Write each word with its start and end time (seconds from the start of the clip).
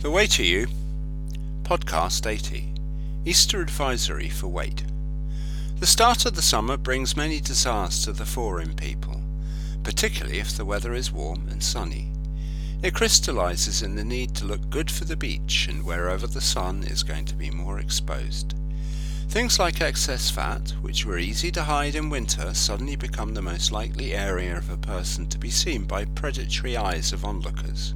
The 0.00 0.12
Way 0.12 0.28
to 0.28 0.44
You, 0.44 0.68
Podcast 1.64 2.24
80, 2.24 2.72
Easter 3.24 3.60
Advisory 3.60 4.28
for 4.28 4.46
Weight. 4.46 4.84
The 5.80 5.88
start 5.88 6.24
of 6.24 6.36
the 6.36 6.40
summer 6.40 6.76
brings 6.76 7.16
many 7.16 7.40
desires 7.40 8.04
to 8.04 8.12
the 8.12 8.24
fore 8.24 8.60
in 8.60 8.74
people, 8.74 9.20
particularly 9.82 10.38
if 10.38 10.56
the 10.56 10.64
weather 10.64 10.94
is 10.94 11.10
warm 11.10 11.48
and 11.48 11.60
sunny. 11.60 12.12
It 12.80 12.94
crystallizes 12.94 13.82
in 13.82 13.96
the 13.96 14.04
need 14.04 14.36
to 14.36 14.44
look 14.44 14.70
good 14.70 14.88
for 14.88 15.04
the 15.04 15.16
beach 15.16 15.66
and 15.68 15.84
wherever 15.84 16.28
the 16.28 16.40
sun 16.40 16.84
is 16.84 17.02
going 17.02 17.24
to 17.24 17.34
be 17.34 17.50
more 17.50 17.80
exposed. 17.80 18.54
Things 19.28 19.58
like 19.58 19.80
excess 19.80 20.30
fat, 20.30 20.76
which 20.80 21.06
were 21.06 21.18
easy 21.18 21.50
to 21.50 21.64
hide 21.64 21.96
in 21.96 22.08
winter, 22.08 22.54
suddenly 22.54 22.94
become 22.94 23.34
the 23.34 23.42
most 23.42 23.72
likely 23.72 24.14
area 24.14 24.56
of 24.56 24.70
a 24.70 24.76
person 24.76 25.26
to 25.26 25.38
be 25.38 25.50
seen 25.50 25.86
by 25.86 26.04
predatory 26.04 26.76
eyes 26.76 27.12
of 27.12 27.24
onlookers. 27.24 27.92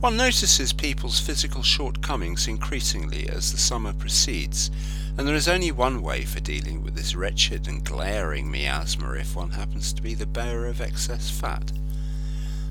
One 0.00 0.16
notices 0.16 0.72
people's 0.72 1.18
physical 1.18 1.64
shortcomings 1.64 2.46
increasingly 2.46 3.28
as 3.28 3.50
the 3.50 3.58
summer 3.58 3.92
proceeds, 3.92 4.70
and 5.16 5.26
there 5.26 5.34
is 5.34 5.48
only 5.48 5.72
one 5.72 6.02
way 6.02 6.24
for 6.24 6.38
dealing 6.38 6.84
with 6.84 6.94
this 6.94 7.16
wretched 7.16 7.66
and 7.66 7.84
glaring 7.84 8.48
miasma 8.48 9.14
if 9.14 9.34
one 9.34 9.50
happens 9.50 9.92
to 9.92 10.00
be 10.00 10.14
the 10.14 10.24
bearer 10.24 10.68
of 10.68 10.80
excess 10.80 11.28
fat. 11.28 11.72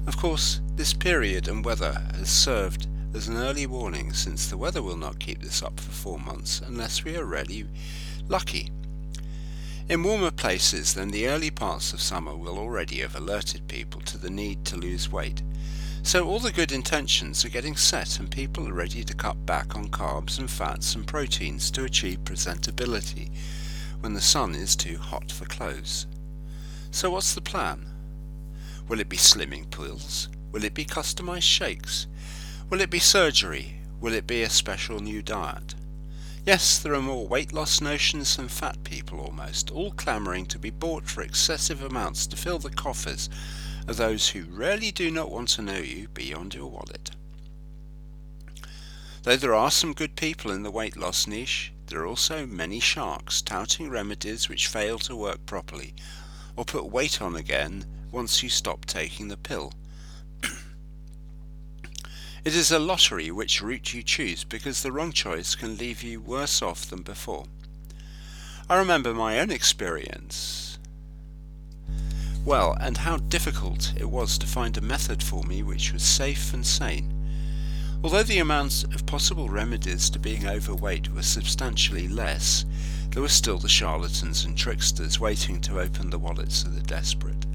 Of 0.08 0.16
course, 0.16 0.62
this 0.78 0.94
period 0.94 1.50
and 1.50 1.66
weather 1.66 2.02
has 2.16 2.30
served 2.30 2.88
as 3.14 3.28
an 3.28 3.36
early 3.36 3.68
warning 3.68 4.14
since 4.14 4.48
the 4.48 4.58
weather 4.58 4.82
will 4.82 4.96
not 4.96 5.20
keep 5.20 5.42
this 5.42 5.62
up 5.62 5.82
for 5.82 5.92
four 5.92 6.20
months 6.20 6.62
unless 6.66 7.04
we 7.04 7.18
are 7.18 7.26
really 7.26 7.68
lucky. 8.30 8.72
In 9.90 10.02
warmer 10.02 10.32
places 10.32 10.94
than 10.94 11.12
the 11.12 11.28
early 11.28 11.52
parts 11.52 11.92
of 11.92 12.00
summer 12.00 12.38
will 12.38 12.58
already 12.58 13.02
have 13.02 13.18
alerted 13.18 13.68
people 13.68 14.00
to 14.02 14.18
the 14.18 14.30
need 14.30 14.64
to 14.64 14.78
lose 14.78 15.12
weight, 15.12 15.44
so 16.08 16.26
all 16.26 16.40
the 16.40 16.54
good 16.54 16.72
intentions 16.72 17.44
are 17.44 17.50
getting 17.50 17.76
set 17.76 18.18
and 18.18 18.32
people 18.32 18.66
are 18.66 18.74
ready 18.74 19.04
to 19.04 19.14
cut 19.14 19.46
back 19.46 19.76
on 19.76 19.90
carbs 19.90 20.40
and 20.40 20.50
fats 20.50 20.96
and 20.96 21.06
proteins 21.06 21.70
to 21.70 21.84
achieve 21.84 22.20
presentability 22.24 23.30
when 24.00 24.14
the 24.14 24.22
sun 24.22 24.56
is 24.56 24.78
too 24.78 24.98
hot 24.98 25.30
for 25.30 25.44
clothes. 25.44 26.08
So 26.92 27.10
what's 27.10 27.34
the 27.34 27.42
plan? 27.42 27.88
Will 28.88 29.02
it 29.02 29.10
be 29.10 29.18
slimming 29.18 29.70
pills? 29.70 30.30
Will 30.54 30.64
it 30.64 30.74
be 30.74 30.86
customized 30.86 31.42
shakes? 31.42 32.08
Will 32.70 32.80
it 32.80 32.90
be 32.90 33.00
surgery? 33.00 33.82
Will 34.00 34.14
it 34.14 34.26
be 34.26 34.44
a 34.44 34.50
special 34.50 35.02
new 35.02 35.22
diet? 35.22 35.76
Yes, 36.46 36.80
there 36.80 36.94
are 36.94 37.02
more 37.02 37.28
weight 37.28 37.52
loss 37.52 37.82
notions 37.82 38.38
than 38.38 38.48
fat 38.48 38.82
people 38.86 39.20
almost, 39.20 39.72
all 39.72 39.92
clamouring 39.92 40.46
to 40.46 40.58
be 40.58 40.70
bought 40.70 41.04
for 41.04 41.22
excessive 41.22 41.84
amounts 41.84 42.26
to 42.28 42.38
fill 42.38 42.60
the 42.60 42.70
coffers 42.70 43.30
are 43.88 43.94
those 43.94 44.30
who 44.30 44.44
really 44.46 44.92
do 44.92 45.10
not 45.10 45.32
want 45.32 45.48
to 45.50 45.62
know 45.62 45.78
you 45.78 46.10
beyond 46.10 46.54
your 46.54 46.68
wallet. 46.68 47.12
Though 49.24 49.38
there 49.38 49.56
are 49.56 49.72
some 49.72 49.94
good 49.94 50.16
people 50.16 50.52
in 50.52 50.64
the 50.64 50.72
weight 50.72 50.98
loss 50.98 51.26
niche, 51.26 51.72
there 51.88 52.02
are 52.02 52.08
also 52.08 52.46
many 52.46 52.82
sharks 52.82 53.42
touting 53.42 53.90
remedies 53.90 54.50
which 54.50 54.68
fail 54.68 55.00
to 55.00 55.16
work 55.16 55.46
properly 55.46 55.94
or 56.56 56.66
put 56.66 56.92
weight 56.92 57.22
on 57.22 57.36
again 57.36 57.86
once 58.12 58.44
you 58.44 58.50
stop 58.50 58.86
taking 58.86 59.30
the 59.30 59.38
pill. 59.38 59.74
it 62.44 62.56
is 62.56 62.72
a 62.72 62.80
lottery 62.80 63.32
which 63.32 63.62
route 63.62 63.94
you 63.94 64.04
choose 64.04 64.44
because 64.44 64.84
the 64.84 64.92
wrong 64.92 65.14
choice 65.14 65.56
can 65.56 65.78
leave 65.78 66.04
you 66.04 66.20
worse 66.20 66.62
off 66.62 66.86
than 66.90 67.04
before. 67.04 67.46
I 68.70 68.78
remember 68.78 69.14
my 69.14 69.40
own 69.40 69.50
experience 69.50 70.67
well 72.48 72.78
and 72.80 72.96
how 72.96 73.18
difficult 73.18 73.94
it 73.98 74.10
was 74.10 74.38
to 74.38 74.48
find 74.48 74.78
a 74.78 74.82
method 74.82 75.22
for 75.22 75.44
me 75.44 75.62
which 75.62 75.92
was 75.92 76.02
safe 76.02 76.54
and 76.54 76.66
sane. 76.66 77.14
Although 78.02 78.24
the 78.24 78.40
amounts 78.40 78.84
of 78.86 79.06
possible 79.06 79.50
remedies 79.50 80.10
to 80.12 80.18
being 80.18 80.48
overweight 80.48 81.14
were 81.14 81.24
substantially 81.24 82.08
less, 82.08 82.64
there 83.10 83.22
were 83.22 83.28
still 83.28 83.58
the 83.58 83.68
charlatans 83.68 84.46
and 84.46 84.58
tricksters 84.58 85.20
waiting 85.20 85.60
to 85.60 85.82
open 85.82 86.10
the 86.10 86.18
wallets 86.18 86.64
of 86.64 86.74
the 86.74 86.82
desperate. 86.82 87.46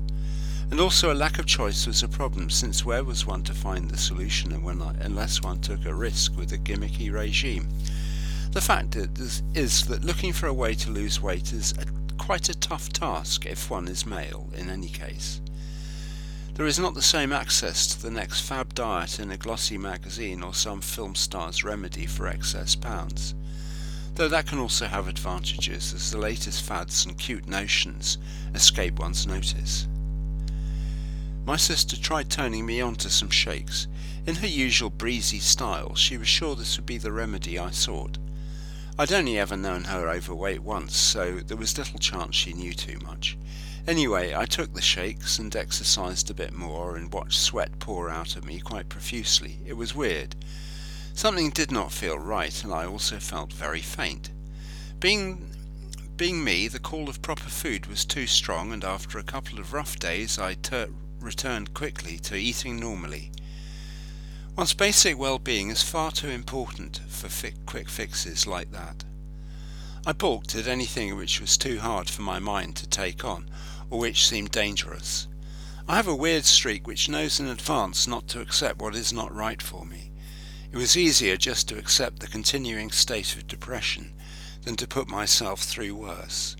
And 0.70 0.78
also 0.78 1.10
a 1.10 1.14
lack 1.14 1.38
of 1.38 1.46
choice 1.46 1.86
was 1.86 2.02
a 2.02 2.08
problem, 2.08 2.50
since 2.50 2.84
where 2.84 3.02
was 3.02 3.26
one 3.26 3.42
to 3.44 3.54
find 3.54 3.90
the 3.90 3.96
solution 3.96 4.52
unless 4.52 5.42
one 5.42 5.60
took 5.62 5.86
a 5.86 5.94
risk 5.94 6.36
with 6.36 6.52
a 6.52 6.58
gimmicky 6.58 7.10
regime? 7.10 7.66
The 8.50 8.60
fact 8.60 8.96
is 8.96 9.86
that 9.86 10.04
looking 10.04 10.34
for 10.34 10.48
a 10.48 10.54
way 10.54 10.74
to 10.74 10.90
lose 10.90 11.22
weight 11.22 11.54
is 11.54 11.72
a 11.78 12.01
quite 12.12 12.48
a 12.48 12.58
tough 12.58 12.92
task 12.92 13.46
if 13.46 13.70
one 13.70 13.88
is 13.88 14.06
male 14.06 14.48
in 14.54 14.70
any 14.70 14.88
case. 14.88 15.40
There 16.54 16.66
is 16.66 16.78
not 16.78 16.94
the 16.94 17.02
same 17.02 17.32
access 17.32 17.86
to 17.88 18.02
the 18.02 18.10
next 18.10 18.42
fab 18.42 18.74
diet 18.74 19.18
in 19.18 19.30
a 19.30 19.36
glossy 19.36 19.78
magazine 19.78 20.42
or 20.42 20.52
some 20.52 20.80
film 20.80 21.14
star's 21.14 21.64
remedy 21.64 22.06
for 22.06 22.26
excess 22.26 22.74
pounds, 22.74 23.34
though 24.14 24.28
that 24.28 24.46
can 24.46 24.58
also 24.58 24.86
have 24.86 25.08
advantages 25.08 25.94
as 25.94 26.10
the 26.10 26.18
latest 26.18 26.62
fads 26.62 27.06
and 27.06 27.18
cute 27.18 27.48
notions 27.48 28.18
escape 28.54 28.98
one's 28.98 29.26
notice. 29.26 29.86
My 31.44 31.56
sister 31.56 31.96
tried 31.96 32.30
turning 32.30 32.66
me 32.66 32.80
on 32.80 32.94
to 32.96 33.10
some 33.10 33.30
shakes. 33.30 33.88
In 34.26 34.36
her 34.36 34.46
usual 34.46 34.90
breezy 34.90 35.40
style, 35.40 35.94
she 35.94 36.16
was 36.16 36.28
sure 36.28 36.54
this 36.54 36.76
would 36.76 36.86
be 36.86 36.98
the 36.98 37.10
remedy 37.10 37.58
I 37.58 37.70
sought. 37.70 38.18
I'd 38.98 39.12
only 39.12 39.38
ever 39.38 39.56
known 39.56 39.84
her 39.84 40.10
overweight 40.10 40.62
once, 40.62 40.96
so 40.96 41.40
there 41.40 41.56
was 41.56 41.78
little 41.78 41.98
chance 41.98 42.36
she 42.36 42.52
knew 42.52 42.74
too 42.74 42.98
much. 43.02 43.38
Anyway, 43.86 44.34
I 44.34 44.44
took 44.44 44.74
the 44.74 44.82
shakes 44.82 45.38
and 45.38 45.56
exercised 45.56 46.30
a 46.30 46.34
bit 46.34 46.52
more 46.52 46.96
and 46.96 47.12
watched 47.12 47.40
sweat 47.40 47.78
pour 47.78 48.10
out 48.10 48.36
of 48.36 48.44
me 48.44 48.60
quite 48.60 48.90
profusely. 48.90 49.58
It 49.66 49.72
was 49.72 49.94
weird. 49.94 50.36
Something 51.14 51.50
did 51.50 51.72
not 51.72 51.90
feel 51.90 52.18
right, 52.18 52.62
and 52.62 52.72
I 52.72 52.84
also 52.84 53.18
felt 53.18 53.52
very 53.52 53.80
faint. 53.80 54.30
Being 55.00 55.50
being 56.16 56.44
me, 56.44 56.68
the 56.68 56.78
call 56.78 57.08
of 57.08 57.22
proper 57.22 57.48
food 57.48 57.86
was 57.86 58.04
too 58.04 58.26
strong, 58.26 58.72
and 58.72 58.84
after 58.84 59.18
a 59.18 59.24
couple 59.24 59.58
of 59.58 59.72
rough 59.72 59.98
days, 59.98 60.38
I 60.38 60.56
returned 61.18 61.74
quickly 61.74 62.18
to 62.18 62.36
eating 62.36 62.78
normally. 62.78 63.32
One's 64.54 64.74
basic 64.74 65.16
well-being 65.16 65.70
is 65.70 65.82
far 65.82 66.12
too 66.12 66.28
important 66.28 67.00
for 67.08 67.30
fi- 67.30 67.54
quick 67.64 67.88
fixes 67.88 68.46
like 68.46 68.70
that. 68.70 69.02
I 70.04 70.12
balked 70.12 70.54
at 70.54 70.66
anything 70.66 71.16
which 71.16 71.40
was 71.40 71.56
too 71.56 71.78
hard 71.78 72.10
for 72.10 72.20
my 72.20 72.38
mind 72.38 72.76
to 72.76 72.86
take 72.86 73.24
on, 73.24 73.48
or 73.88 73.98
which 73.98 74.26
seemed 74.26 74.50
dangerous. 74.50 75.26
I 75.88 75.96
have 75.96 76.06
a 76.06 76.14
weird 76.14 76.44
streak 76.44 76.86
which 76.86 77.08
knows 77.08 77.40
in 77.40 77.48
advance 77.48 78.06
not 78.06 78.28
to 78.28 78.42
accept 78.42 78.78
what 78.78 78.94
is 78.94 79.10
not 79.10 79.34
right 79.34 79.62
for 79.62 79.86
me. 79.86 80.12
It 80.70 80.76
was 80.76 80.98
easier 80.98 81.38
just 81.38 81.66
to 81.68 81.78
accept 81.78 82.20
the 82.20 82.26
continuing 82.26 82.90
state 82.90 83.34
of 83.34 83.48
depression 83.48 84.12
than 84.64 84.76
to 84.76 84.86
put 84.86 85.08
myself 85.08 85.62
through 85.62 85.94
worse. 85.94 86.56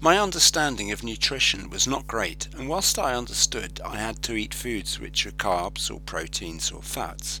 My 0.00 0.18
understanding 0.18 0.92
of 0.92 1.02
nutrition 1.02 1.70
was 1.70 1.86
not 1.86 2.06
great, 2.06 2.48
and 2.54 2.68
whilst 2.68 2.98
I 2.98 3.14
understood 3.14 3.80
I 3.82 3.96
had 3.96 4.22
to 4.24 4.34
eat 4.34 4.52
foods 4.52 5.00
which 5.00 5.24
were 5.24 5.32
carbs 5.32 5.90
or 5.90 6.00
proteins 6.00 6.70
or 6.70 6.82
fats, 6.82 7.40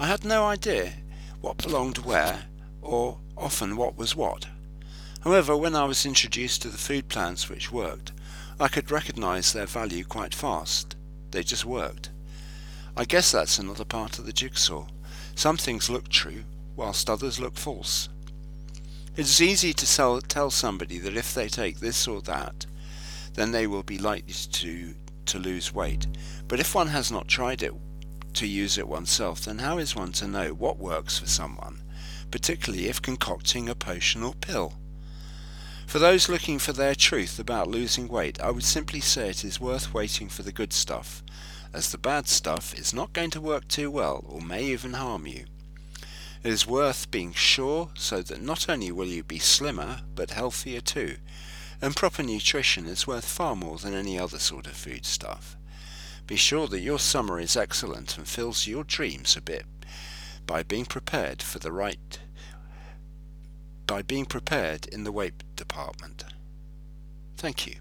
I 0.00 0.06
had 0.06 0.24
no 0.24 0.46
idea 0.46 0.94
what 1.42 1.58
belonged 1.58 1.98
where 1.98 2.46
or 2.80 3.18
often 3.36 3.76
what 3.76 3.98
was 3.98 4.16
what. 4.16 4.46
However, 5.20 5.54
when 5.56 5.76
I 5.76 5.84
was 5.84 6.06
introduced 6.06 6.62
to 6.62 6.68
the 6.68 6.78
food 6.78 7.08
plans 7.08 7.50
which 7.50 7.70
worked, 7.70 8.12
I 8.58 8.68
could 8.68 8.90
recognize 8.90 9.52
their 9.52 9.66
value 9.66 10.04
quite 10.04 10.34
fast. 10.34 10.96
They 11.32 11.42
just 11.42 11.66
worked. 11.66 12.10
I 12.96 13.04
guess 13.04 13.30
that's 13.30 13.58
another 13.58 13.84
part 13.84 14.18
of 14.18 14.24
the 14.24 14.32
jigsaw. 14.32 14.86
Some 15.34 15.58
things 15.58 15.90
look 15.90 16.08
true, 16.08 16.44
whilst 16.76 17.10
others 17.10 17.38
look 17.38 17.56
false. 17.56 18.08
It 19.16 19.26
is 19.26 19.40
easy 19.40 19.72
to 19.74 19.86
sell, 19.86 20.20
tell 20.20 20.50
somebody 20.50 20.98
that 20.98 21.16
if 21.16 21.34
they 21.34 21.48
take 21.48 21.78
this 21.78 22.08
or 22.08 22.20
that, 22.22 22.66
then 23.34 23.52
they 23.52 23.68
will 23.68 23.84
be 23.84 23.96
likely 23.96 24.34
to, 24.34 24.94
to 25.26 25.38
lose 25.38 25.72
weight. 25.72 26.08
But 26.48 26.58
if 26.58 26.74
one 26.74 26.88
has 26.88 27.12
not 27.12 27.28
tried 27.28 27.62
it 27.62 27.72
to 28.32 28.46
use 28.48 28.76
it 28.76 28.88
oneself, 28.88 29.44
then 29.44 29.58
how 29.58 29.78
is 29.78 29.94
one 29.94 30.10
to 30.14 30.26
know 30.26 30.52
what 30.52 30.78
works 30.78 31.20
for 31.20 31.28
someone, 31.28 31.80
particularly 32.32 32.88
if 32.88 33.00
concocting 33.00 33.68
a 33.68 33.76
potion 33.76 34.24
or 34.24 34.34
pill? 34.34 34.74
For 35.86 36.00
those 36.00 36.28
looking 36.28 36.58
for 36.58 36.72
their 36.72 36.96
truth 36.96 37.38
about 37.38 37.68
losing 37.68 38.08
weight, 38.08 38.40
I 38.40 38.50
would 38.50 38.64
simply 38.64 38.98
say 38.98 39.28
it 39.30 39.44
is 39.44 39.60
worth 39.60 39.94
waiting 39.94 40.28
for 40.28 40.42
the 40.42 40.50
good 40.50 40.72
stuff, 40.72 41.22
as 41.72 41.92
the 41.92 41.98
bad 41.98 42.26
stuff 42.26 42.76
is 42.76 42.92
not 42.92 43.12
going 43.12 43.30
to 43.30 43.40
work 43.40 43.68
too 43.68 43.92
well 43.92 44.24
or 44.26 44.40
may 44.40 44.64
even 44.64 44.94
harm 44.94 45.28
you. 45.28 45.44
It 46.44 46.52
is 46.52 46.66
worth 46.66 47.10
being 47.10 47.32
sure 47.32 47.88
so 47.94 48.20
that 48.20 48.42
not 48.42 48.68
only 48.68 48.92
will 48.92 49.06
you 49.06 49.24
be 49.24 49.38
slimmer, 49.38 50.02
but 50.14 50.30
healthier 50.30 50.82
too. 50.82 51.16
And 51.80 51.96
proper 51.96 52.22
nutrition 52.22 52.84
is 52.84 53.06
worth 53.06 53.24
far 53.24 53.56
more 53.56 53.78
than 53.78 53.94
any 53.94 54.18
other 54.18 54.38
sort 54.38 54.66
of 54.66 54.74
food 54.74 55.06
stuff. 55.06 55.56
Be 56.26 56.36
sure 56.36 56.68
that 56.68 56.80
your 56.80 56.98
summer 56.98 57.40
is 57.40 57.56
excellent 57.56 58.18
and 58.18 58.28
fills 58.28 58.66
your 58.66 58.84
dreams 58.84 59.38
a 59.38 59.40
bit 59.40 59.64
by 60.46 60.62
being 60.62 60.84
prepared 60.84 61.42
for 61.42 61.58
the 61.58 61.72
right 61.72 62.18
by 63.86 64.02
being 64.02 64.24
prepared 64.24 64.86
in 64.86 65.04
the 65.04 65.12
weight 65.12 65.42
department. 65.56 66.24
Thank 67.36 67.66
you. 67.66 67.76